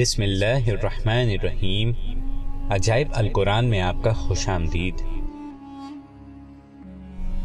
[0.00, 1.92] بسم اللہ الرحمن الرحیم۔
[2.70, 4.94] عجائب القرآن میں آپ کا خوش آمدید۔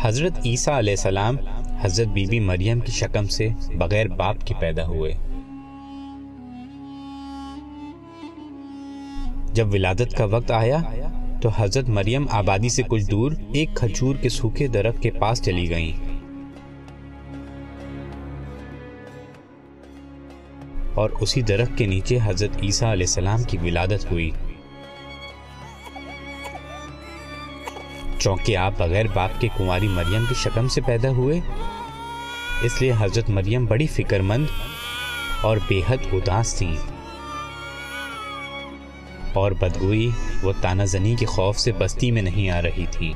[0.00, 1.36] حضرت عیسیٰ علیہ السلام
[1.80, 5.12] حضرت بی بی مریم کی شکم سے بغیر باپ کی پیدا ہوئے۔
[9.52, 10.78] جب ولادت کا وقت آیا
[11.42, 15.70] تو حضرت مریم آبادی سے کچھ دور ایک کھجور کے سوکھے درخت کے پاس چلی
[15.70, 16.05] گئیں۔
[20.96, 24.30] اور اسی درخت کے نیچے حضرت عیسیٰ علیہ السلام کی ولادت ہوئی۔
[28.18, 31.40] چونکہ آپ بغیر باپ کے کنواری مریم کی شکم سے پیدا ہوئے،
[32.62, 34.46] اس لیے حضرت مریم بڑی فکر مند
[35.40, 36.76] اور بے حد اداس تھیں۔
[39.32, 40.10] اور بدگوئی
[40.42, 43.12] وہ تانہ زنی کے خوف سے بستی میں نہیں آ رہی تھی۔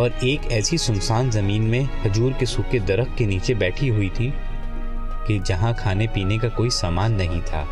[0.00, 4.30] اور ایک ایسی سنسان زمین میں کھجور کے سوکھے درخت کے نیچے بیٹھی ہوئی تھی
[5.26, 7.64] کہ جہاں کھانے پینے کا کوئی سامان نہیں تھا۔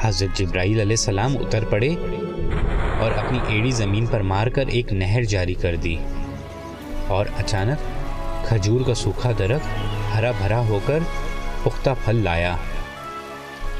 [0.00, 1.88] حضرت جبرائیل علیہ السلام اتر پڑے
[3.00, 5.96] اور اپنی ایڑی زمین پر مار کر ایک نہر جاری کر دی
[7.06, 7.78] اور اچانک
[8.48, 10.98] کھجور کا سوکھا درخت ہرا بھرا ہو کر
[11.62, 12.56] پختہ پھل لایا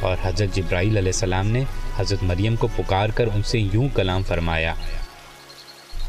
[0.00, 1.64] اور حضرت جبرائیل علیہ السلام نے
[1.96, 4.74] حضرت مریم کو پکار کر ان سے یوں کلام فرمایا۔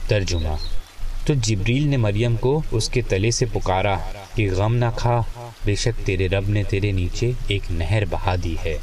[0.07, 0.55] ترجمہ۔
[1.25, 3.97] تو جبریل نے مریم کو اس کے تلے سے پکارا
[4.35, 5.21] کہ غم نہ کھا،
[5.65, 8.77] بے شک تیرے رب نے تیرے نیچے ایک نہر بہا دی ہے۔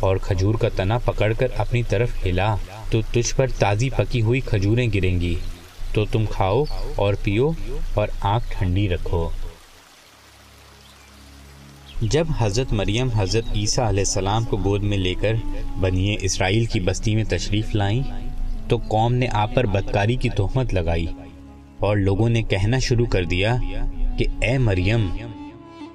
[0.00, 2.56] اور کھجور کا تنا پکڑ کر اپنی طرف ہلا،
[2.90, 5.34] تو تجھ پر تازی پکی ہوئی کھجوریں گریں گی۔
[5.92, 6.64] تو تم کھاؤ
[6.96, 7.50] اور پیو
[7.94, 9.28] اور آنکھ ٹھنڈی رکھو۔
[12.02, 15.32] جب حضرت مریم حضرت عیسیٰ علیہ السلام کو گود میں لے کر
[15.80, 18.29] بنی اسرائیل کی بستی میں تشریف لائیں
[18.70, 21.06] تو قوم نے آپ پر بدکاری کی تہمت لگائی
[21.78, 23.56] اور لوگوں نے کہنا شروع کر دیا
[24.18, 25.08] کہ اے مریم،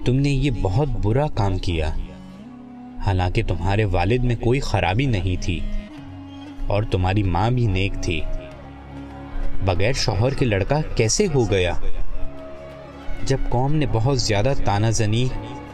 [0.06, 1.90] تم نے یہ بہت برا کام کیا۔
[3.06, 5.60] حالانکہ تمہارے والد میں کوئی خرابی نہیں تھی
[6.68, 8.22] اور تمہاری ماں بھی نیک تھی۔
[9.66, 11.74] بغیر شوہر کے لڑکا کیسے ہو گیا؟
[13.24, 15.28] جب قوم نے بہت زیادہ تانہ زنی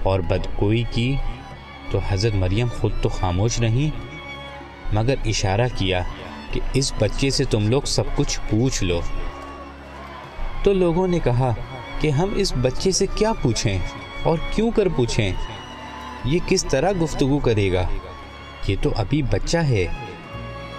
[0.04, 1.16] اور بدکوئی کی
[1.92, 3.90] تو حضرت مریم خود تو خاموش رہیں،
[4.94, 6.04] مگر اشارہ کیا
[6.52, 9.02] کہ اس بچے سے تم لوگ سب کچھ پوچھ لو۔
[10.64, 11.54] تو لوگوں نے کہا
[12.00, 13.80] کہ ہم اس بچے سے کیا پوچھیں
[14.24, 15.32] اور کیوں کر پوچھیں؟
[16.26, 17.88] یہ کس طرح گفتگو کرے گا؟
[18.68, 19.88] یہ تو ابھی بچہ ہے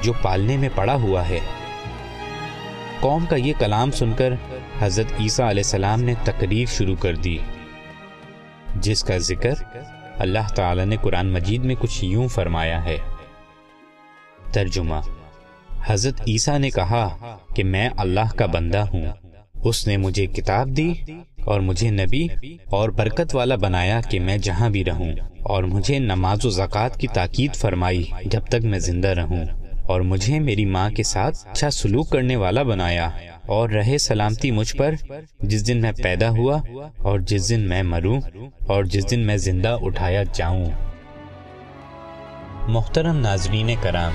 [0.02, 1.38] جو پالنے میں پڑا ہوا ہے۔
[3.00, 4.32] قوم کا یہ کلام سن کر
[4.80, 7.38] حضرت عیسیٰ علیہ السلام نے تقریر شروع کر دی،
[8.76, 9.54] جس کا ذکر
[10.18, 12.98] اللہ تعالی نے قرآن مجید میں کچھ یوں فرمایا ہے۔
[14.52, 14.94] ترجمہ
[15.86, 17.08] حضرت عیسیٰ نے کہا
[17.56, 19.06] کہ میں اللہ کا بندہ ہوں۔
[19.64, 20.92] اس نے مجھے کتاب دی
[21.44, 22.26] اور مجھے نبی
[22.70, 25.12] اور برکت والا بنایا کہ میں جہاں بھی رہوں
[25.42, 29.44] اور مجھے نماز و زکوٰۃ کی تاکید فرمائی جب تک میں زندہ رہوں
[29.82, 33.08] اور مجھے میری ماں کے ساتھ اچھا سلوک کرنے والا بنایا
[33.46, 34.94] اور رہے سلامتی مجھ پر
[35.40, 36.58] جس دن میں پیدا ہوا
[36.98, 38.20] اور جس دن میں مروں
[38.66, 40.64] اور جس دن میں زندہ اٹھایا جاؤں۔
[42.68, 44.12] محترم ناظرین کرام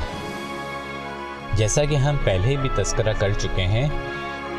[1.57, 3.87] جیسا کہ ہم پہلے بھی تذکرہ کر چکے ہیں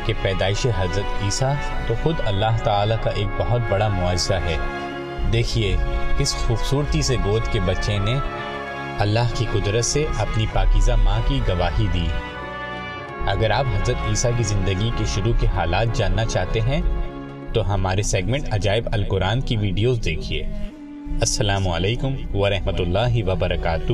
[0.05, 1.53] کہ پیدائش حضرت عیسیٰ
[1.87, 4.57] تو خود اللہ تعالیٰ کا ایک بہت بڑا معاوضہ ہے۔
[5.33, 5.75] دیکھیے
[6.17, 8.15] کس خوبصورتی سے گود کے بچے نے
[8.99, 12.07] اللہ کی قدرت سے اپنی پاکیزہ ماں کی گواہی دی۔
[13.27, 16.81] اگر آپ حضرت عیسیٰ کی زندگی کے شروع کے حالات جاننا چاہتے ہیں،
[17.53, 20.43] تو ہمارے سیگمنٹ عجائب القرآن کی ویڈیوز دیکھیے۔
[21.07, 23.93] السلام علیکم ورحمۃ اللہ وبرکاتہ۔